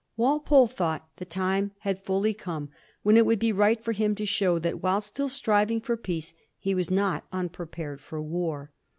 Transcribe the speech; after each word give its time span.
Walpole 0.17 0.65
thought 0.65 1.07
the 1.17 1.25
time 1.25 1.73
had 1.81 2.03
fully 2.03 2.33
come 2.33 2.69
when 3.03 3.17
it 3.17 3.25
would 3.27 3.37
be 3.37 3.51
right 3.51 3.79
for 3.79 3.91
him 3.91 4.15
to 4.15 4.25
show 4.25 4.57
that, 4.57 4.81
while 4.81 4.99
still 4.99 5.29
striving 5.29 5.79
for 5.79 5.95
peace, 5.95 6.33
he 6.57 6.73
was 6.73 6.89
not 6.89 7.27
unprepared 7.31 8.01
for 8.01 8.19
war. 8.19 8.71